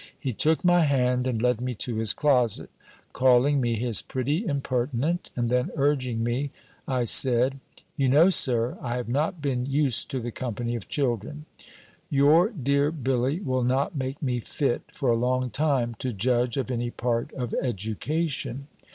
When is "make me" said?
13.95-14.39